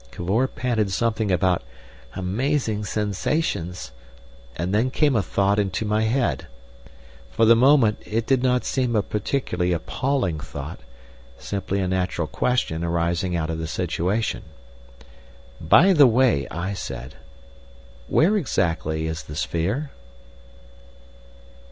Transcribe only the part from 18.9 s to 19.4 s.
is the